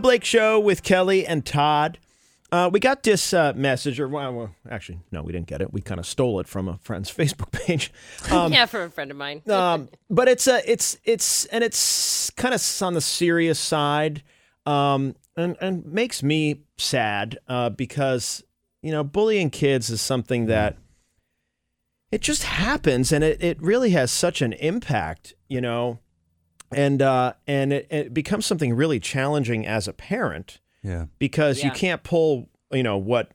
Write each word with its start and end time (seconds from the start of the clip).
the 0.00 0.08
Blake 0.08 0.24
Show 0.24 0.58
with 0.58 0.82
Kelly 0.82 1.26
and 1.26 1.44
Todd. 1.44 1.98
Uh, 2.50 2.70
we 2.72 2.80
got 2.80 3.02
this 3.02 3.34
uh, 3.34 3.52
message, 3.54 4.00
or 4.00 4.08
well, 4.08 4.32
well, 4.32 4.54
actually, 4.68 4.98
no, 5.12 5.22
we 5.22 5.30
didn't 5.30 5.46
get 5.46 5.60
it. 5.60 5.74
We 5.74 5.82
kind 5.82 6.00
of 6.00 6.06
stole 6.06 6.40
it 6.40 6.48
from 6.48 6.68
a 6.68 6.78
friend's 6.78 7.12
Facebook 7.14 7.52
page. 7.52 7.92
Um, 8.30 8.50
yeah, 8.50 8.64
from 8.64 8.82
a 8.82 8.90
friend 8.90 9.10
of 9.10 9.16
mine. 9.18 9.42
um, 9.50 9.90
but 10.08 10.26
it's 10.26 10.46
a, 10.46 10.62
it's, 10.70 10.96
it's, 11.04 11.44
and 11.46 11.62
it's 11.62 12.30
kind 12.30 12.54
of 12.54 12.82
on 12.82 12.94
the 12.94 13.00
serious 13.02 13.58
side, 13.58 14.22
um, 14.64 15.16
and 15.36 15.56
and 15.60 15.84
makes 15.84 16.22
me 16.22 16.62
sad 16.78 17.38
uh, 17.46 17.68
because 17.68 18.42
you 18.82 18.90
know 18.90 19.04
bullying 19.04 19.50
kids 19.50 19.90
is 19.90 20.00
something 20.00 20.46
that 20.46 20.78
it 22.10 22.22
just 22.22 22.44
happens, 22.44 23.12
and 23.12 23.22
it 23.22 23.42
it 23.42 23.60
really 23.60 23.90
has 23.90 24.10
such 24.10 24.40
an 24.40 24.54
impact, 24.54 25.34
you 25.46 25.60
know, 25.60 25.98
and 26.72 27.02
uh, 27.02 27.32
and 27.46 27.72
it, 27.72 27.86
it 27.90 28.14
becomes 28.14 28.46
something 28.46 28.74
really 28.74 29.00
challenging 29.00 29.66
as 29.66 29.88
a 29.88 29.92
parent 29.92 30.60
Yeah. 30.82 31.06
because 31.18 31.62
you 31.64 31.70
can't 31.70 32.02
pull, 32.02 32.48
you 32.72 32.82
know, 32.82 32.96
what 32.98 33.32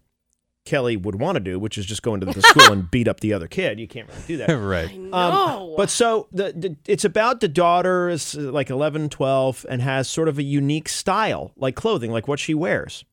Kelly 0.66 0.98
would 0.98 1.16
want 1.20 1.36
to 1.36 1.40
do, 1.40 1.59
which 1.59 1.78
is 1.78 1.86
just 1.86 2.02
go 2.02 2.14
into 2.16 2.26
the 2.26 2.42
school 2.42 2.72
and 2.72 2.90
beat 2.90 3.08
up 3.08 3.20
the 3.20 3.34
other 3.34 3.48
kid. 3.48 3.80
You 3.80 3.88
can't 3.88 4.08
really 4.08 4.22
do 4.26 4.38
that. 4.38 4.50
right. 4.58 4.90
I 4.90 4.94
Um, 5.28 5.34
know. 5.34 5.73
but 5.78 5.90
so 5.92 6.28
the, 6.32 6.54
the 6.54 6.76
it's 6.88 7.06
about 7.06 7.40
the 7.40 7.48
daughter 7.48 8.09
is 8.09 8.36
uh, 8.36 8.52
like 8.52 8.70
11, 8.72 9.09
12 9.09 9.66
and 9.70 9.81
has 9.84 10.08
sort 10.08 10.28
of 10.28 10.40
a 10.40 10.44
unique 10.44 10.90
style, 10.90 11.52
like 11.56 11.76
clothing, 11.76 12.12
like 12.12 12.28
what 12.28 12.40
she 12.40 12.54
wears. 12.56 13.06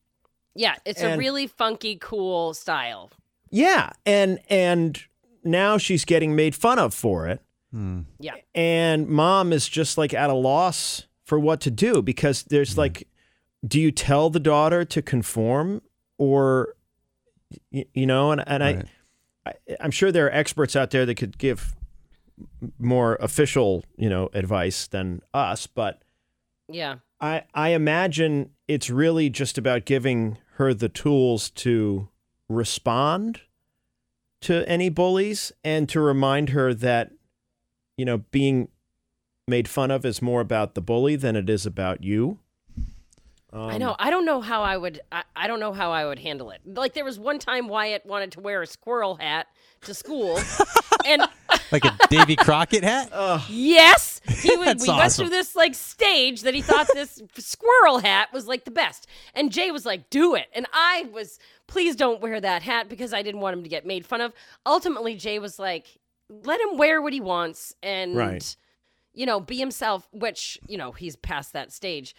yeah, 0.55 0.75
it's 0.85 1.01
a 1.03 1.15
really 1.17 1.45
funky, 1.47 1.95
cool 2.01 2.53
style. 2.55 3.11
Yeah, 3.51 3.91
and 4.03 4.39
and 4.49 4.99
now 5.43 5.77
she's 5.77 6.05
getting 6.05 6.35
made 6.35 6.55
fun 6.55 6.79
of 6.79 6.91
for 6.93 7.27
it. 7.27 7.39
Hmm. 7.73 8.01
Yeah. 8.19 8.35
and 8.53 9.07
mom 9.07 9.51
is 9.51 9.67
just 9.67 9.97
like 9.97 10.13
at 10.13 10.29
a 10.29 10.33
loss 10.35 11.07
for 11.25 11.39
what 11.39 11.59
to 11.61 11.71
do 11.71 12.03
because 12.03 12.43
there's 12.43 12.77
like 12.77 13.07
do 13.65 13.79
you 13.81 13.91
tell 13.91 14.29
the 14.29 14.39
daughter 14.39 14.85
to 14.85 15.01
conform 15.01 15.81
or 16.19 16.75
y- 17.71 17.85
you 17.95 18.05
know 18.05 18.31
and, 18.31 18.43
and 18.47 18.61
Right. 18.61 18.85
I, 19.45 19.49
I 19.49 19.75
i'm 19.79 19.89
sure 19.89 20.11
there 20.11 20.27
are 20.27 20.31
experts 20.33 20.75
out 20.75 20.91
there 20.91 21.05
that 21.07 21.15
could 21.15 21.37
give 21.39 21.73
more 22.77 23.15
official 23.15 23.83
you 23.97 24.09
know 24.09 24.29
advice 24.33 24.85
than 24.87 25.21
us 25.33 25.65
but 25.65 26.03
Yeah. 26.69 26.97
i 27.21 27.43
i 27.55 27.69
imagine 27.69 28.51
it's 28.67 28.89
really 28.91 29.31
just 29.31 29.57
about 29.57 29.85
giving 29.85 30.37
her 30.57 30.75
the 30.75 30.89
tools 30.89 31.49
to 31.51 32.09
respond 32.49 33.41
to 34.41 34.67
any 34.69 34.89
bullies 34.89 35.51
and 35.63 35.89
to 35.89 35.99
remind 35.99 36.49
her 36.49 36.73
that 36.75 37.11
you 37.97 38.05
know 38.05 38.19
being 38.31 38.67
made 39.47 39.67
fun 39.67 39.91
of 39.91 40.05
is 40.05 40.21
more 40.21 40.41
about 40.41 40.73
the 40.73 40.81
bully 40.81 41.15
than 41.15 41.35
it 41.35 41.49
is 41.49 41.65
about 41.65 42.03
you 42.03 42.39
I 43.55 43.73
Um, 43.75 43.79
know. 43.79 43.95
I 43.99 44.09
don't 44.09 44.25
know 44.25 44.41
how 44.41 44.63
I 44.63 44.75
would. 44.77 44.99
I, 45.11 45.21
I 45.35 45.45
don't 45.45 45.59
know 45.59 45.73
how 45.73 45.91
I 45.91 46.05
would 46.07 46.17
handle 46.17 46.49
it. 46.49 46.61
Like 46.65 46.93
there 46.95 47.05
was 47.05 47.19
one 47.19 47.37
time 47.37 47.67
Wyatt 47.67 48.03
wanted 48.03 48.31
to 48.31 48.39
wear 48.39 48.63
a 48.63 48.65
squirrel 48.65 49.13
hat 49.13 49.45
to 49.81 49.93
school, 49.93 50.39
and 51.05 51.21
Like 51.71 51.85
a 51.85 51.95
Davy 52.09 52.35
Crockett 52.35 52.83
hat? 52.83 53.11
yes, 53.49 54.21
he 54.27 54.55
would. 54.55 54.65
That's 54.67 54.87
we 54.87 54.93
went 54.95 55.11
through 55.13 55.29
this 55.29 55.55
like 55.55 55.75
stage 55.75 56.41
that 56.41 56.55
he 56.55 56.63
thought 56.63 56.87
this 56.95 57.21
squirrel 57.37 57.99
hat 57.99 58.29
was 58.33 58.47
like 58.47 58.65
the 58.65 58.71
best, 58.71 59.05
and 59.35 59.51
Jay 59.51 59.69
was 59.69 59.85
like, 59.85 60.09
"Do 60.09 60.33
it," 60.33 60.47
and 60.55 60.65
I 60.73 61.07
was, 61.13 61.37
"Please 61.67 61.95
don't 61.95 62.21
wear 62.21 62.41
that 62.41 62.63
hat," 62.63 62.89
because 62.89 63.13
I 63.13 63.21
didn't 63.21 63.41
want 63.41 63.55
him 63.55 63.61
to 63.61 63.69
get 63.69 63.85
made 63.85 64.03
fun 64.07 64.21
of. 64.21 64.33
Ultimately, 64.65 65.15
Jay 65.15 65.37
was 65.37 65.59
like, 65.59 65.99
"Let 66.43 66.59
him 66.61 66.77
wear 66.77 67.01
what 67.01 67.13
he 67.13 67.21
wants," 67.21 67.73
and 67.83 68.15
Right. 68.15 68.55
you 69.13 69.25
know, 69.25 69.39
be 69.39 69.57
himself. 69.57 70.07
Which 70.11 70.57
you 70.67 70.77
know, 70.77 70.91
he's 70.91 71.15
past 71.15 71.53
that 71.53 71.71
stage. 71.71 72.15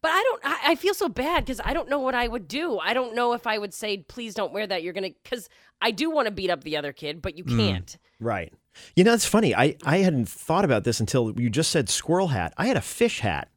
But 0.00 0.12
I 0.12 0.22
don't. 0.22 0.40
I, 0.44 0.58
I 0.68 0.74
feel 0.76 0.94
so 0.94 1.08
bad 1.08 1.44
because 1.44 1.60
I 1.64 1.74
don't 1.74 1.88
know 1.88 1.98
what 1.98 2.14
I 2.14 2.28
would 2.28 2.46
do. 2.46 2.78
I 2.78 2.94
don't 2.94 3.14
know 3.16 3.32
if 3.32 3.46
I 3.46 3.58
would 3.58 3.74
say, 3.74 3.98
"Please 3.98 4.34
don't 4.34 4.52
wear 4.52 4.66
that." 4.66 4.82
You're 4.82 4.92
gonna 4.92 5.10
because 5.22 5.48
I 5.80 5.90
do 5.90 6.08
want 6.10 6.26
to 6.26 6.32
beat 6.32 6.50
up 6.50 6.62
the 6.64 6.76
other 6.76 6.92
kid, 6.92 7.20
but 7.20 7.36
you 7.36 7.44
Mm. 7.44 7.56
can't. 7.58 7.98
right 8.20 8.52
you 8.96 9.02
know 9.02 9.12
it's 9.14 9.24
funny 9.24 9.54
i 9.56 9.74
i 9.84 9.98
hadn't 9.98 10.28
thought 10.28 10.64
about 10.64 10.84
this 10.84 11.00
until 11.00 11.32
you 11.40 11.50
just 11.50 11.68
said 11.70 11.88
squirrel 11.88 12.28
hat 12.28 12.52
i 12.56 12.66
had 12.66 12.76
a 12.76 12.80
fish 12.80 13.18
hat 13.20 13.48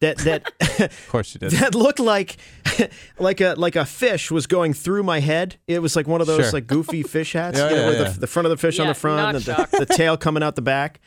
that 0.00 0.18
that 0.18 0.52
Of 0.80 1.08
course 1.08 1.34
you 1.34 1.40
did. 1.40 1.52
that 1.52 1.74
looked 1.74 2.00
like 2.00 2.36
like 3.18 3.40
a 3.40 3.54
like 3.56 3.76
a 3.76 3.84
fish 3.84 4.30
was 4.30 4.46
going 4.46 4.72
through 4.74 5.02
my 5.02 5.20
head. 5.20 5.56
It 5.66 5.80
was 5.80 5.96
like 5.96 6.06
one 6.06 6.20
of 6.20 6.26
those 6.26 6.44
Sure. 6.46 6.52
like 6.52 6.66
goofy 6.66 7.02
fish 7.02 7.32
hats, 7.34 7.58
Yeah, 7.58 7.68
you 7.70 7.76
know, 7.76 7.80
yeah, 7.82 7.86
where 7.88 8.02
yeah. 8.02 8.08
the, 8.10 8.20
the 8.20 8.26
front 8.26 8.46
of 8.46 8.50
the 8.50 8.56
fish 8.56 8.78
on 8.78 8.86
the 8.86 8.94
front 8.94 9.36
and 9.36 9.44
the, 9.44 9.78
the 9.78 9.86
tail 9.86 10.16
coming 10.16 10.42
out 10.42 10.56
the 10.56 10.62
back. 10.62 11.00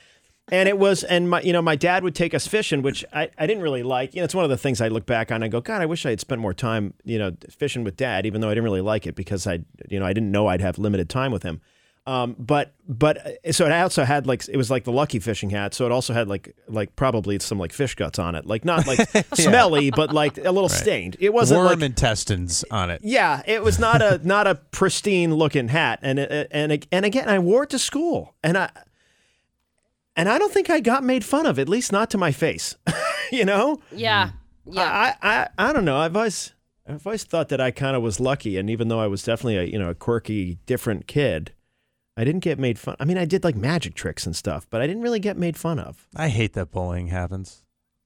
And 0.52 0.68
it 0.68 0.78
was, 0.78 1.06
and 1.06 1.30
my, 1.30 1.40
you 1.42 1.54
know, 1.54 1.62
my 1.62 1.78
dad 1.78 2.04
would 2.04 2.16
take 2.16 2.34
us 2.34 2.46
fishing, 2.46 2.82
which 2.82 3.06
I, 3.14 3.30
I 3.38 3.48
didn't 3.48 3.64
really 3.64 3.82
like. 3.82 4.14
You 4.14 4.20
know, 4.20 4.26
it's 4.26 4.36
one 4.36 4.44
of 4.44 4.50
the 4.50 4.58
things 4.58 4.82
I 4.82 4.90
look 4.90 5.06
back 5.06 5.32
on. 5.32 5.36
and 5.36 5.46
I 5.46 5.48
go, 5.48 5.62
God, 5.62 5.82
I 5.82 5.86
wish 5.86 6.06
I 6.06 6.10
had 6.10 6.20
spent 6.20 6.42
more 6.42 6.54
time, 6.54 6.94
you 7.06 7.18
know, 7.18 7.32
fishing 7.50 7.86
with 7.86 7.96
dad, 7.96 8.26
even 8.26 8.42
though 8.42 8.50
I 8.50 8.52
didn't 8.52 8.66
really 8.66 8.82
like 8.82 9.08
it 9.08 9.16
because 9.16 9.48
I, 9.48 9.60
you 9.90 10.02
know, 10.02 10.06
I 10.06 10.12
didn't 10.12 10.32
know 10.32 10.48
I'd 10.48 10.60
have 10.60 10.78
limited 10.78 11.10
time 11.10 11.32
with 11.32 11.44
him. 11.44 11.62
Um, 12.06 12.36
but 12.38 12.74
but 12.86 13.18
uh, 13.46 13.52
so 13.54 13.66
it 13.66 13.72
also 13.72 14.04
had 14.04 14.28
like 14.28 14.46
it 14.50 14.58
was 14.58 14.70
like 14.70 14.84
the 14.84 14.92
lucky 14.92 15.20
fishing 15.20 15.50
hat, 15.52 15.74
so 15.74 15.86
it 15.86 15.92
also 15.94 16.14
had 16.14 16.28
like 16.28 16.54
like 16.68 16.94
probably 16.98 17.40
some 17.40 17.58
like 17.58 17.72
fish 17.72 17.96
guts 17.96 18.20
on 18.20 18.36
it, 18.36 18.46
like 18.46 18.66
not 18.66 18.86
like 18.86 19.00
smelly, 19.36 19.90
but 19.90 20.14
like 20.14 20.38
a 20.38 20.52
little 20.52 20.68
stained. 20.68 21.16
It 21.22 21.34
wasn't 21.34 21.60
Worm 21.60 21.80
like 21.80 21.82
intestines 21.82 22.66
on 22.70 22.90
it. 22.90 23.00
yeah, 23.06 23.42
it 23.46 23.64
was 23.64 23.80
not 23.80 24.02
a 24.02 24.20
not 24.28 24.48
a 24.48 24.56
pristine 24.56 25.34
looking 25.34 25.70
hat, 25.70 26.00
and 26.02 26.20
it- 26.20 26.48
and 26.52 26.86
and 26.92 27.06
again, 27.06 27.30
I 27.30 27.40
wore 27.40 27.64
it 27.64 27.70
to 27.70 27.80
school, 27.80 28.36
and 28.44 28.58
I 28.58 28.70
and 30.16 30.30
I 30.30 30.38
don't 30.38 30.52
think 30.54 30.70
I 30.70 30.80
got 30.80 31.04
made 31.04 31.24
fun 31.24 31.46
of, 31.46 31.58
at 31.58 31.70
least 31.70 31.92
not 31.92 32.10
to 32.12 32.18
my 32.18 32.32
face. 32.32 32.76
you 33.32 33.46
know, 33.46 33.80
Yeah, 33.92 34.32
yeah. 34.66 35.16
I, 35.22 35.30
I 35.58 35.70
I 35.70 35.74
don't 35.74 35.86
know. 35.86 35.98
I've 35.98 36.16
always 36.16 36.54
I've 36.86 37.06
always 37.08 37.24
thought 37.24 37.48
that 37.50 37.62
I 37.62 37.72
kind 37.72 37.96
of 37.96 38.04
was 38.04 38.20
lucky, 38.20 38.58
and 38.58 38.70
even 38.70 38.90
though 38.90 39.00
I 39.00 39.08
was 39.08 39.24
definitely 39.24 39.58
a 39.58 39.64
you 39.64 39.80
know 39.80 39.90
a 39.90 39.96
quirky, 39.96 40.58
different 40.66 41.08
kid, 41.08 41.54
I 42.16 42.24
didn't 42.24 42.42
get 42.42 42.60
made 42.60 42.78
fun. 42.78 42.96
I 43.00 43.06
mean, 43.06 43.18
I 43.18 43.26
did 43.26 43.44
like 43.44 43.56
magic 43.56 43.96
tricks 43.96 44.26
and 44.26 44.36
stuff, 44.36 44.68
but 44.70 44.82
I 44.82 44.88
didn't 44.88 45.02
really 45.02 45.20
get 45.20 45.38
made 45.38 45.58
fun 45.58 45.80
of. 45.80 46.08
I 46.16 46.30
hate 46.30 46.54
that 46.54 46.72
bullying 46.72 47.08
happens. 47.08 47.64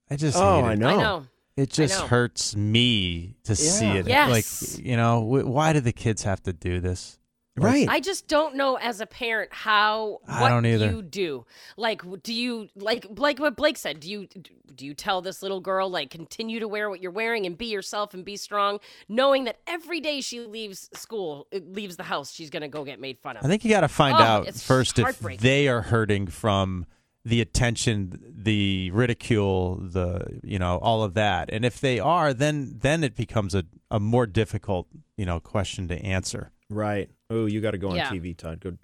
I 0.10 0.16
just 0.16 0.38
Oh, 0.38 0.62
hate 0.62 0.68
I 0.70 0.74
it. 0.74 0.80
know. 0.80 0.88
I 0.88 1.02
know. 1.02 1.26
It 1.58 1.70
just 1.72 2.00
know. 2.00 2.08
hurts 2.08 2.56
me 2.56 3.36
to 3.44 3.56
see 3.56 3.88
it. 3.88 4.08
Yes. 4.08 4.30
Like, 4.78 4.86
you 4.86 4.96
know, 4.96 5.20
why 5.22 5.74
do 5.74 5.80
the 5.82 5.92
kids 5.92 6.24
have 6.24 6.42
to 6.44 6.54
do 6.54 6.80
this? 6.80 7.20
Right. 7.58 7.88
I 7.90 8.00
just 8.00 8.28
don't 8.28 8.56
know 8.56 8.76
as 8.76 9.02
a 9.02 9.06
parent 9.08 9.52
how 9.52 10.20
I 10.28 10.42
what 10.42 10.50
don't 10.50 10.66
either. 10.66 10.92
you 10.92 11.02
do. 11.02 11.46
Like, 11.76 12.02
do 12.24 12.34
you 12.34 12.70
like 12.76 13.08
like 13.18 13.40
what 13.40 13.56
Blake 13.56 13.78
said? 13.78 14.00
Do 14.00 14.10
you 14.10 14.28
do 14.76 14.86
you 14.86 14.94
tell 14.94 15.22
this 15.22 15.42
little 15.42 15.60
girl 15.60 15.90
like 15.90 16.10
continue 16.12 16.60
to 16.60 16.68
wear 16.68 16.90
what 16.90 17.02
you're 17.02 17.12
wearing 17.12 17.46
and 17.46 17.58
be 17.58 17.66
yourself 17.68 18.14
and 18.14 18.24
be 18.24 18.38
strong, 18.38 18.80
knowing 19.10 19.46
that 19.46 19.58
every 19.66 20.00
day 20.00 20.22
she 20.22 20.42
leaves 20.42 20.90
school, 20.94 21.48
uh, 21.54 21.60
leaves 21.66 21.98
the 21.98 22.04
house, 22.04 22.32
she's 22.32 22.50
gonna 22.52 22.68
go 22.68 22.84
get 22.84 23.00
made 23.00 23.18
fun 23.20 23.38
of. 23.38 23.44
I 23.46 23.48
think 23.48 23.64
you 23.64 23.72
got 23.72 23.82
to 23.82 23.88
find 23.88 24.16
Oh, 24.18 24.22
out 24.22 24.54
first 24.56 25.00
if 25.00 25.20
they 25.40 25.68
are 25.68 25.82
hurting 25.82 26.28
from 26.28 26.86
the 27.26 27.42
attention, 27.42 28.22
the 28.38 28.90
ridicule, 28.92 29.76
the 29.82 30.40
you 30.44 30.60
know 30.60 30.78
all 30.78 31.04
of 31.04 31.14
that, 31.16 31.50
and 31.52 31.66
if 31.66 31.82
they 31.82 32.00
are, 32.00 32.34
then 32.34 32.78
then 32.82 33.04
it 33.04 33.16
becomes 33.16 33.54
a, 33.56 33.64
a 33.92 34.00
more 34.00 34.26
difficult 34.28 34.88
you 35.18 35.26
know 35.26 35.40
question 35.40 35.88
to 35.90 35.96
answer. 36.02 36.52
Right. 36.70 37.10
Oh, 37.30 37.46
you 37.46 37.62
got 37.62 37.72
to 37.72 37.78
go 37.78 37.90
on 37.90 37.96
Yeah. 37.98 38.10
TV, 38.10 38.36
Todd. 38.38 38.60
Go, 38.62 38.78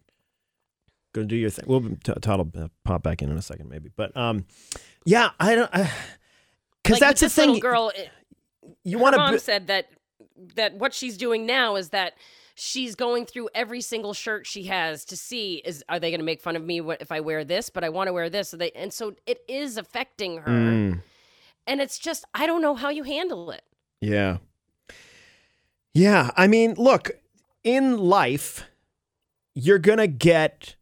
go 1.13 1.23
do 1.23 1.35
your 1.35 1.49
thing. 1.49 1.65
Well, 1.67 1.81
T- 2.03 2.13
Todd 2.21 2.53
will 2.55 2.63
uh, 2.63 2.67
pop 2.83 3.03
back 3.03 3.21
in 3.21 3.31
in 3.31 3.37
a 3.37 3.41
second, 3.41 3.69
maybe. 3.69 3.89
But 3.95 4.15
um, 4.17 4.45
yeah, 5.05 5.29
I 5.39 5.55
don't. 5.55 5.71
Because 5.71 5.89
Like, 6.91 6.99
that's 6.99 7.21
the 7.21 7.29
thing. 7.29 7.59
Girl, 7.59 7.91
it- 7.95 8.09
you 8.83 8.97
want 8.97 9.15
mom 9.17 9.33
to. 9.33 9.39
said 9.39 9.67
that 9.67 9.87
that 10.55 10.73
what 10.75 10.93
she's 10.93 11.17
doing 11.17 11.45
now 11.45 11.75
is 11.75 11.89
that 11.89 12.13
she's 12.55 12.95
going 12.95 13.25
through 13.25 13.49
every 13.53 13.81
single 13.81 14.13
shirt 14.13 14.45
she 14.47 14.63
has 14.63 15.03
to 15.05 15.17
see 15.17 15.61
is 15.65 15.83
are 15.89 15.99
they 15.99 16.11
going 16.11 16.19
to 16.19 16.25
make 16.25 16.39
fun 16.41 16.55
of 16.55 16.63
me 16.63 16.79
if 16.99 17.11
I 17.11 17.19
wear 17.19 17.43
this, 17.43 17.69
but 17.69 17.83
I 17.83 17.89
want 17.89 18.07
to 18.07 18.13
wear 18.13 18.29
this. 18.29 18.49
So 18.49 18.57
they, 18.57 18.71
and 18.71 18.91
so 18.93 19.15
it 19.25 19.39
is 19.49 19.77
affecting 19.77 20.37
her, 20.39 20.49
Mm, 20.51 21.01
and 21.67 21.81
it's 21.81 21.99
just 21.99 22.23
I 22.33 22.45
don't 22.47 22.61
know 22.61 22.73
how 22.75 22.89
you 22.89 23.03
handle 23.03 23.51
it. 23.51 23.63
yeah. 24.01 24.37
Yeah. 25.93 26.31
I 26.35 26.47
mean, 26.47 26.73
look, 26.77 27.11
in 27.63 27.97
life, 27.97 28.65
you're 29.55 29.79
gonna 29.79 30.07
get. 30.07 30.75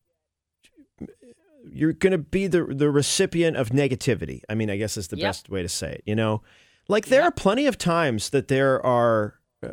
You're 1.73 1.93
gonna 1.93 2.17
be 2.17 2.47
the 2.47 2.63
the 2.65 2.89
recipient 2.89 3.55
of 3.55 3.69
negativity. 3.69 4.41
I 4.49 4.55
mean, 4.55 4.69
I 4.69 4.77
guess 4.77 4.97
is 4.97 5.07
the 5.09 5.17
Yep. 5.17 5.27
best 5.27 5.49
way 5.49 5.61
to 5.61 5.69
say 5.69 5.93
it. 5.93 6.03
You 6.05 6.15
know, 6.15 6.41
like 6.87 7.05
there 7.05 7.21
Yep. 7.21 7.27
are 7.27 7.35
plenty 7.35 7.67
of 7.67 7.77
times 7.77 8.31
that 8.31 8.47
there 8.47 8.83
are 8.85 9.35
uh, 9.63 9.69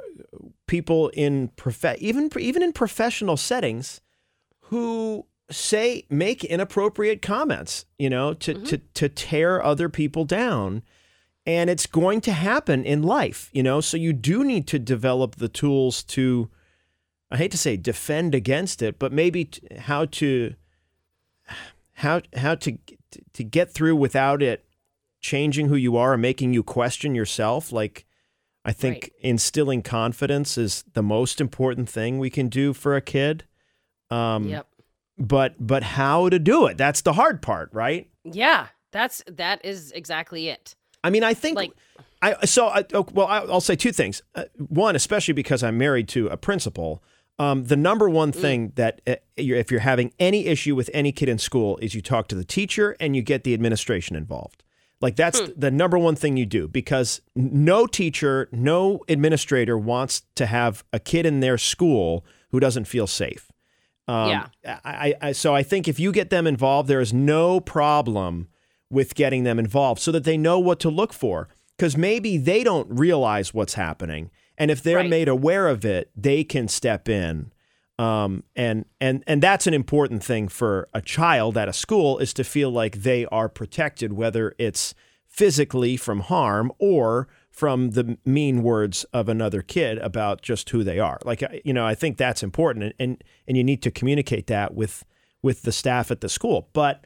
people 0.66 1.08
in 1.14 1.48
prof- 1.56 1.96
even 1.98 2.30
even 2.38 2.62
in 2.62 2.72
professional 2.72 3.36
settings 3.38 4.00
who 4.64 5.26
say 5.50 6.04
make 6.10 6.44
inappropriate 6.44 7.22
comments, 7.22 7.86
you 7.98 8.10
know, 8.10 8.34
to 8.34 8.54
to 8.64 8.78
to 8.94 9.08
tear 9.08 9.62
other 9.64 9.88
people 9.88 10.24
down. 10.24 10.82
And 11.46 11.70
it's 11.70 11.86
going 11.86 12.20
to 12.22 12.32
happen 12.32 12.84
in 12.84 13.02
life, 13.02 13.48
you 13.54 13.62
know. 13.62 13.80
So 13.80 13.96
you 13.96 14.12
do 14.12 14.44
need 14.44 14.66
to 14.66 14.78
develop 14.78 15.36
the 15.36 15.48
tools 15.48 16.02
to 16.04 16.50
I 17.30 17.36
hate 17.36 17.50
to 17.50 17.58
say 17.58 17.76
defend 17.76 18.34
against 18.34 18.80
it, 18.82 18.98
but 18.98 19.12
maybe 19.12 19.44
t- 19.46 19.60
how 19.78 20.06
to 20.06 20.54
how 21.94 22.22
how 22.36 22.54
to 22.56 22.78
to 23.32 23.44
get 23.44 23.72
through 23.72 23.96
without 23.96 24.42
it 24.42 24.64
changing 25.20 25.68
who 25.68 25.76
you 25.76 25.96
are 25.96 26.12
and 26.14 26.22
making 26.22 26.52
you 26.54 26.62
question 26.62 27.14
yourself 27.14 27.72
like 27.72 28.04
I 28.64 28.72
think 28.72 29.10
instilling 29.20 29.82
confidence 29.82 30.58
is 30.58 30.84
the 30.92 31.02
most 31.02 31.40
important 31.40 31.88
thing 31.88 32.18
we 32.18 32.28
can 32.28 32.48
do 32.48 32.72
for 32.74 32.96
a 32.96 33.00
kid. 33.00 33.44
Um, 34.10 34.48
Yep. 34.48 34.66
But 35.20 35.54
but 35.58 35.82
how 35.82 36.28
to 36.28 36.38
do 36.38 36.66
it? 36.66 36.76
That's 36.76 37.00
the 37.00 37.14
hard 37.14 37.42
part, 37.42 37.70
right? 37.72 38.08
Yeah. 38.24 38.66
That's 38.92 39.22
that 39.26 39.64
is 39.64 39.90
exactly 39.92 40.48
it. 40.48 40.76
I 41.02 41.10
mean, 41.10 41.24
I 41.24 41.34
think 41.34 41.56
Like- 41.56 41.72
I 42.20 42.44
so 42.46 42.68
I, 42.68 42.84
well, 43.12 43.26
I'll 43.28 43.60
say 43.60 43.74
two 43.76 43.92
things. 43.92 44.22
Uh, 44.34 44.44
one, 44.56 44.94
especially 44.96 45.34
because 45.34 45.62
I'm 45.62 45.78
married 45.78 46.08
to 46.10 46.28
a 46.28 46.36
principal. 46.36 47.02
Um, 47.38 47.64
the 47.64 47.76
number 47.76 48.08
one 48.10 48.32
thing 48.32 48.72
that 48.74 49.00
uh, 49.06 49.14
you're, 49.36 49.56
if 49.58 49.70
you're 49.70 49.80
having 49.80 50.12
any 50.18 50.46
issue 50.46 50.74
with 50.74 50.90
any 50.92 51.12
kid 51.12 51.28
in 51.28 51.38
school 51.38 51.78
is 51.80 51.94
you 51.94 52.02
talk 52.02 52.26
to 52.28 52.34
the 52.34 52.44
teacher 52.44 52.96
and 52.98 53.14
you 53.14 53.22
get 53.22 53.44
the 53.44 53.54
administration 53.54 54.16
involved. 54.16 54.64
Like 55.00 55.14
that's 55.14 55.40
the 55.56 55.70
number 55.70 55.96
one 55.96 56.16
thing 56.16 56.36
you 56.36 56.46
do 56.46 56.66
because 56.66 57.20
no 57.36 57.86
teacher, 57.86 58.48
no 58.50 59.04
administrator 59.08 59.78
wants 59.78 60.22
to 60.34 60.46
have 60.46 60.82
a 60.92 60.98
kid 60.98 61.24
in 61.24 61.38
their 61.38 61.56
school 61.56 62.24
who 62.50 62.58
doesn't 62.58 62.86
feel 62.86 63.06
safe. 63.06 63.52
Um, 64.08 64.30
Yeah. 64.64 64.80
I, 64.84 65.14
I, 65.20 65.32
so 65.32 65.54
I 65.54 65.62
think 65.62 65.86
if 65.86 66.00
you 66.00 66.10
get 66.10 66.30
them 66.30 66.48
involved, 66.48 66.88
there 66.88 67.00
is 67.00 67.12
no 67.12 67.60
problem 67.60 68.48
with 68.90 69.14
getting 69.14 69.44
them 69.44 69.60
involved 69.60 70.00
so 70.00 70.10
that 70.10 70.24
they 70.24 70.36
know 70.36 70.58
what 70.58 70.80
to 70.80 70.90
look 70.90 71.12
for. 71.12 71.48
Because 71.76 71.96
maybe 71.96 72.38
they 72.38 72.64
don't 72.64 72.88
realize 72.90 73.54
what's 73.54 73.74
happening, 73.74 74.32
and 74.58 74.70
if 74.70 74.82
they're 74.82 74.96
Right. 74.98 75.08
made 75.10 75.28
aware 75.28 75.68
of 75.68 75.84
it, 75.84 76.10
they 76.16 76.44
can 76.44 76.68
step 76.68 77.08
in. 77.08 77.52
Um, 77.98 78.44
and 78.54 78.84
and 79.00 79.24
and 79.26 79.42
that's 79.42 79.66
an 79.66 79.74
important 79.74 80.22
thing 80.22 80.48
for 80.48 80.88
a 80.94 81.00
child 81.00 81.56
at 81.58 81.68
a 81.68 81.72
school 81.72 82.18
is 82.18 82.32
to 82.34 82.44
feel 82.44 82.70
like 82.70 83.02
they 83.02 83.26
are 83.26 83.48
protected, 83.48 84.12
whether 84.12 84.54
it's 84.58 84.94
physically 85.26 85.96
from 85.96 86.20
harm 86.20 86.70
or 86.78 87.28
from 87.50 87.90
the 87.90 88.16
mean 88.24 88.62
words 88.62 89.04
of 89.12 89.28
another 89.28 89.62
kid 89.62 89.98
about 89.98 90.42
just 90.42 90.70
who 90.70 90.84
they 90.84 91.00
are. 91.00 91.18
Like 91.24 91.42
you 91.64 91.72
know, 91.72 91.84
I 91.84 91.94
think 91.96 92.16
that's 92.18 92.42
important, 92.42 92.84
and 92.84 92.94
and, 93.00 93.24
and 93.48 93.56
you 93.56 93.64
need 93.64 93.82
to 93.82 93.90
communicate 93.90 94.46
that 94.46 94.74
with 94.74 95.04
with 95.42 95.62
the 95.62 95.72
staff 95.72 96.10
at 96.12 96.20
the 96.20 96.28
school. 96.28 96.68
But 96.72 97.04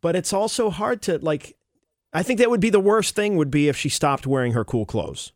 but 0.00 0.14
it's 0.14 0.32
also 0.32 0.70
hard 0.70 1.02
to 1.02 1.18
like. 1.18 1.56
I 2.12 2.22
think 2.24 2.38
that 2.40 2.50
would 2.50 2.60
be 2.60 2.70
the 2.70 2.80
worst 2.80 3.14
thing 3.16 3.36
would 3.36 3.50
be 3.50 3.68
if 3.68 3.76
she 3.76 3.88
stopped 3.88 4.26
wearing 4.26 4.52
her 4.52 4.64
cool 4.64 4.84
clothes. 4.86 5.32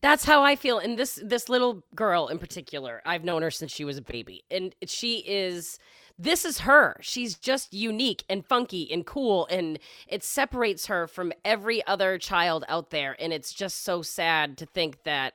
That's 0.00 0.24
how 0.24 0.42
I 0.42 0.56
feel. 0.56 0.78
And 0.78 0.98
this 0.98 1.20
this 1.22 1.48
little 1.48 1.84
girl 1.94 2.28
in 2.28 2.38
particular, 2.38 3.02
I've 3.04 3.24
known 3.24 3.42
her 3.42 3.50
since 3.50 3.72
she 3.72 3.84
was 3.84 3.96
a 3.96 4.02
baby, 4.02 4.44
and 4.50 4.74
she 4.86 5.18
is. 5.26 5.78
This 6.16 6.44
is 6.44 6.60
her. 6.60 6.96
She's 7.00 7.36
just 7.36 7.74
unique 7.74 8.24
and 8.28 8.46
funky 8.46 8.88
and 8.92 9.04
cool, 9.04 9.48
and 9.50 9.80
it 10.06 10.22
separates 10.22 10.86
her 10.86 11.08
from 11.08 11.32
every 11.44 11.84
other 11.88 12.18
child 12.18 12.64
out 12.68 12.90
there. 12.90 13.16
And 13.18 13.32
it's 13.32 13.52
just 13.52 13.82
so 13.82 14.00
sad 14.00 14.56
to 14.58 14.66
think 14.66 15.02
that 15.02 15.34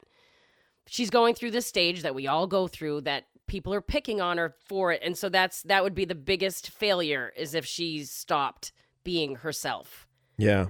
she's 0.88 1.10
going 1.10 1.36
through 1.36 1.52
this 1.52 1.66
stage 1.66 2.02
that 2.04 2.16
we 2.16 2.28
all 2.28 2.48
go 2.48 2.68
through. 2.68 3.02
That 3.02 3.26
people 3.48 3.74
are 3.74 3.82
picking 3.82 4.22
on 4.22 4.38
her 4.38 4.56
for 4.68 4.94
it, 4.94 5.02
and 5.04 5.18
so 5.18 5.28
that's 5.28 5.64
that 5.64 5.84
would 5.84 5.96
be 5.96 6.06
the 6.06 6.16
biggest 6.16 6.70
failure 6.70 7.34
is 7.36 7.54
if 7.54 7.66
she 7.66 8.06
stopped 8.06 8.72
being 9.04 9.36
herself 9.38 10.08
Yeah. 10.38 10.68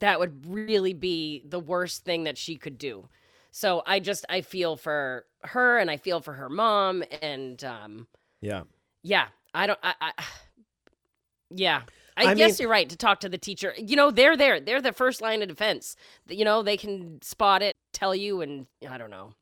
That 0.00 0.18
would 0.18 0.44
really 0.46 0.92
be 0.94 1.42
the 1.46 1.60
worst 1.60 2.04
thing 2.04 2.24
that 2.24 2.36
she 2.36 2.56
could 2.56 2.76
do. 2.78 3.08
So 3.52 3.82
I 3.86 4.00
just 4.00 4.24
I 4.28 4.40
feel 4.42 4.76
for 4.76 5.24
her 5.42 5.78
and 5.78 5.90
I 5.90 5.96
feel 5.96 6.20
for 6.20 6.34
her 6.34 6.48
mom 6.48 7.02
and 7.22 7.62
um 7.64 8.06
Yeah. 8.40 8.62
yeah, 9.02 9.28
I 9.54 9.66
don't 9.66 9.78
I, 9.82 9.94
I 10.00 10.12
yeah. 11.50 11.82
I, 12.16 12.26
I 12.30 12.34
guess 12.34 12.58
mean- 12.58 12.64
you're 12.64 12.70
right 12.70 12.88
to 12.88 12.96
talk 12.96 13.20
to 13.20 13.28
the 13.28 13.38
teacher. 13.38 13.72
You 13.78 13.96
know, 13.96 14.10
they're 14.10 14.36
there. 14.36 14.60
They're 14.60 14.82
the 14.82 14.92
first 14.92 15.20
line 15.22 15.42
of 15.42 15.48
defense. 15.48 15.96
You 16.28 16.44
know, 16.44 16.62
they 16.62 16.76
can 16.76 17.22
spot 17.22 17.62
it, 17.62 17.74
tell 17.92 18.14
you 18.14 18.40
and 18.40 18.66
I 18.88 18.98
don't 18.98 19.10
know. 19.10 19.32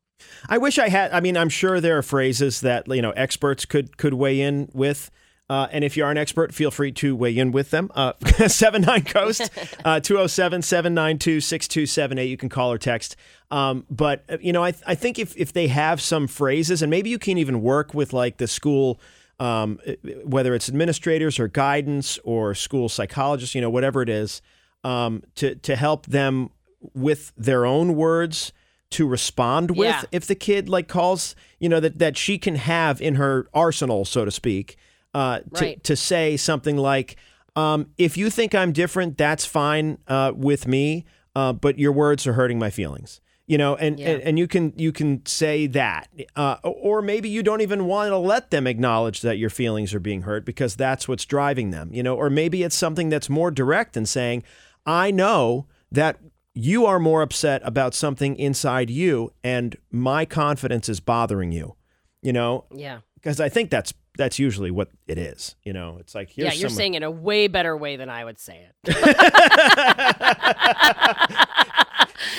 I 0.48 0.58
wish 0.58 0.78
I 0.78 0.88
had. 0.88 1.12
I 1.12 1.20
mean, 1.20 1.36
I'm 1.36 1.48
sure 1.48 1.80
there 1.80 1.96
are 1.98 2.02
phrases 2.02 2.60
that 2.62 2.88
you 2.88 3.02
know 3.02 3.10
experts 3.12 3.64
could 3.64 3.96
could 3.98 4.14
weigh 4.14 4.40
in 4.40 4.68
with. 4.72 5.10
Uh, 5.50 5.66
and 5.72 5.82
if 5.82 5.96
you 5.96 6.04
are 6.04 6.10
an 6.10 6.18
expert, 6.18 6.52
feel 6.54 6.70
free 6.70 6.92
to 6.92 7.16
weigh 7.16 7.36
in 7.36 7.52
with 7.52 7.70
them. 7.70 7.90
Uh, 7.94 8.12
79 8.46 9.04
Coast, 9.04 9.50
uh, 9.84 9.98
207 10.00 10.60
792 10.62 11.40
6278. 11.40 12.28
You 12.28 12.36
can 12.36 12.48
call 12.50 12.70
or 12.72 12.76
text. 12.78 13.16
Um, 13.50 13.86
but, 13.90 14.24
uh, 14.28 14.36
you 14.40 14.52
know, 14.52 14.62
I, 14.62 14.74
I 14.86 14.94
think 14.94 15.18
if, 15.18 15.34
if 15.38 15.52
they 15.54 15.68
have 15.68 16.00
some 16.02 16.26
phrases, 16.26 16.82
and 16.82 16.90
maybe 16.90 17.08
you 17.08 17.18
can 17.18 17.38
even 17.38 17.62
work 17.62 17.94
with 17.94 18.12
like 18.12 18.36
the 18.36 18.46
school, 18.46 19.00
um, 19.40 19.78
whether 20.24 20.54
it's 20.54 20.68
administrators 20.68 21.38
or 21.38 21.48
guidance 21.48 22.18
or 22.24 22.54
school 22.54 22.88
psychologists, 22.90 23.54
you 23.54 23.60
know, 23.62 23.70
whatever 23.70 24.02
it 24.02 24.08
is, 24.10 24.42
um, 24.84 25.22
to, 25.36 25.54
to 25.54 25.76
help 25.76 26.04
them 26.06 26.50
with 26.94 27.32
their 27.36 27.64
own 27.64 27.94
words 27.96 28.52
to 28.90 29.06
respond 29.06 29.70
with 29.72 29.88
Yeah. 29.88 30.02
if 30.12 30.26
the 30.26 30.34
kid 30.34 30.68
like 30.68 30.88
calls 30.88 31.34
you 31.58 31.68
know 31.68 31.80
that 31.80 31.98
that 31.98 32.16
she 32.16 32.38
can 32.38 32.54
have 32.54 33.02
in 33.02 33.16
her 33.16 33.48
arsenal 33.52 34.04
so 34.06 34.24
to 34.24 34.30
speak 34.30 34.76
uh 35.14 35.38
to, 35.40 35.44
Right. 35.64 35.84
to 35.84 35.96
say 35.96 36.36
something 36.36 36.76
like 36.76 37.16
um 37.56 37.86
if 37.98 38.16
you 38.16 38.30
think 38.30 38.54
i'm 38.54 38.72
different 38.72 39.16
that's 39.18 39.44
fine 39.46 39.98
uh 40.06 40.32
with 40.34 40.66
me 40.66 41.04
uh 41.34 41.52
but 41.52 41.78
your 41.78 41.92
words 41.92 42.26
are 42.26 42.34
hurting 42.34 42.58
my 42.58 42.70
feelings 42.70 43.20
you 43.46 43.56
know 43.56 43.74
and 43.76 43.98
Yeah. 43.98 44.10
and, 44.10 44.22
and 44.22 44.38
you 44.38 44.46
can 44.46 44.72
you 44.76 44.92
can 44.92 45.24
say 45.24 45.66
that 45.68 46.08
uh 46.36 46.56
or 46.62 47.00
maybe 47.00 47.28
you 47.30 47.42
don't 47.42 47.62
even 47.62 47.86
want 47.86 48.10
to 48.10 48.18
let 48.18 48.50
them 48.50 48.66
acknowledge 48.66 49.22
that 49.22 49.38
your 49.38 49.50
feelings 49.50 49.94
are 49.94 50.00
being 50.00 50.22
hurt 50.22 50.44
because 50.44 50.76
that's 50.76 51.08
what's 51.08 51.24
driving 51.24 51.70
them 51.70 51.88
you 51.92 52.02
know 52.02 52.14
or 52.16 52.28
maybe 52.28 52.62
it's 52.62 52.76
something 52.76 53.08
that's 53.08 53.30
more 53.30 53.50
direct 53.50 53.96
and 53.96 54.06
saying 54.08 54.42
i 54.84 55.10
know 55.10 55.66
that 55.90 56.18
you 56.54 56.84
are 56.84 56.98
more 56.98 57.22
upset 57.22 57.62
about 57.64 57.94
something 57.94 58.36
inside 58.36 58.90
you 58.90 59.32
and 59.44 59.76
my 59.90 60.24
confidence 60.26 60.88
is 60.88 61.00
bothering 61.00 61.52
you 61.52 61.74
you 62.20 62.32
know 62.32 62.66
Yeah. 62.74 62.98
because 63.14 63.40
i 63.40 63.48
think 63.48 63.70
that's 63.70 63.92
that's 64.18 64.38
usually 64.38 64.70
what 64.70 64.90
it 65.06 65.16
is 65.16 65.56
you 65.64 65.72
know 65.72 65.96
it's 66.00 66.14
like 66.14 66.28
here's 66.28 66.52
yeah, 66.54 66.60
you're 66.60 66.68
some- 66.68 66.76
saying 66.76 66.92
it 66.94 66.98
in 66.98 67.02
a 67.04 67.10
way 67.10 67.46
better 67.48 67.74
way 67.76 67.96
than 67.96 68.10
I 68.10 68.24
would 68.26 68.38
say 68.38 68.66
it. 68.84 68.84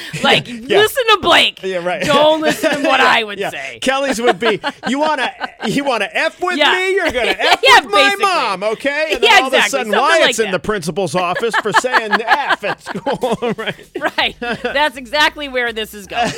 like, 0.24 0.48
listen 0.48 1.04
to 1.08 1.20
Blake. 1.22 1.62
Yeah, 1.64 1.78
right. 1.78 2.04
Don't 2.04 2.42
listen 2.42 2.72
to 2.72 2.80
what 2.88 3.00
I 3.00 3.24
would 3.24 3.40
yeah. 3.40 3.50
say. 3.50 3.80
Kelly's 3.82 4.20
would 4.22 4.40
be 4.40 4.60
you 4.88 5.00
want 5.00 5.22
to 5.22 5.32
you 5.68 5.84
want 5.84 6.04
to 6.04 6.18
f 6.18 6.42
with 6.42 6.58
Yeah. 6.58 6.72
me 6.74 6.94
you're 6.96 7.12
gonna 7.12 7.36
f 7.38 7.60
Yeah, 7.64 7.82
with 7.82 7.92
my 7.92 8.16
mom 8.20 8.64
okay 8.64 9.14
and 9.14 9.24
then 9.24 9.30
Yeah, 9.32 9.40
all 9.42 9.48
of 9.48 9.54
a 9.54 9.58
exactly. 9.58 9.70
sudden 9.70 9.94
Something 9.94 10.20
Wyatt's 10.20 10.40
like 10.40 10.46
in 10.48 10.52
the 10.52 10.60
principal's 10.60 11.16
office 11.16 11.56
for 11.58 11.72
saying 11.74 12.12
f 12.22 12.64
at 12.64 12.82
school 12.82 13.38
right 13.58 13.90
Right. 14.18 14.36
That's 14.40 14.98
exactly 14.98 15.48
where 15.48 15.74
this 15.74 15.94
is 15.94 16.08
going. 16.08 16.32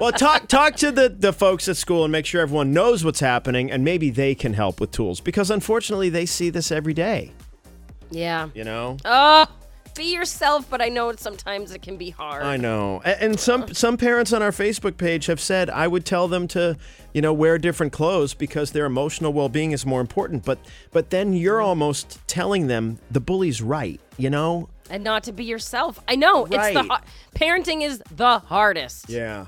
Well 0.00 0.12
talk 0.12 0.48
talk 0.48 0.74
to 0.76 0.90
the 0.90 1.08
the 1.08 1.32
folks 1.32 1.68
at 1.68 1.76
school 1.76 2.04
and 2.04 2.10
make 2.12 2.26
sure 2.26 2.40
everyone 2.40 2.72
knows 2.72 3.04
what's 3.04 3.20
happening 3.20 3.70
and 3.70 3.84
maybe 3.84 4.10
they 4.10 4.34
can 4.34 4.54
help 4.54 4.80
with 4.80 4.90
tools 4.90 5.20
because 5.20 5.50
unfortunately 5.50 6.08
they 6.08 6.26
see 6.26 6.50
this 6.50 6.72
every 6.72 6.94
day 6.94 7.32
Yeah. 8.10 8.48
you 8.54 8.64
know 8.64 8.96
Oh, 9.04 9.46
be 9.96 10.14
yourself, 10.14 10.68
but 10.70 10.80
I 10.80 10.88
know 10.88 11.08
it 11.10 11.20
sometimes 11.20 11.72
it 11.72 11.82
can 11.82 11.96
be 11.96 12.10
hard. 12.10 12.42
I 12.42 12.56
know, 12.56 13.02
A- 13.04 13.22
and 13.22 13.38
some 13.38 13.74
some 13.74 13.96
parents 13.96 14.32
on 14.32 14.40
our 14.40 14.52
Facebook 14.52 14.96
page 14.96 15.26
have 15.26 15.40
said 15.40 15.68
I 15.68 15.88
would 15.88 16.04
tell 16.06 16.28
them 16.28 16.46
to, 16.48 16.76
you 17.12 17.20
know, 17.20 17.32
wear 17.32 17.58
different 17.58 17.92
clothes 17.92 18.32
because 18.32 18.70
their 18.70 18.86
emotional 18.86 19.32
well-being 19.32 19.72
is 19.72 19.84
more 19.84 20.00
important. 20.00 20.44
But 20.44 20.58
but 20.92 21.10
then 21.10 21.32
you're 21.32 21.58
mm-hmm. 21.58 21.66
almost 21.68 22.20
telling 22.28 22.66
them 22.68 22.98
the 23.10 23.20
bully's 23.20 23.60
right, 23.60 24.00
you 24.16 24.30
know? 24.30 24.68
And 24.88 25.04
not 25.04 25.24
to 25.24 25.32
be 25.32 25.44
yourself. 25.44 26.00
I 26.08 26.16
know. 26.16 26.46
It's 26.46 26.56
Right. 26.56 26.74
the 26.74 27.00
parenting 27.34 27.82
is 27.82 28.02
the 28.14 28.38
hardest. 28.38 29.08
Yeah. 29.10 29.46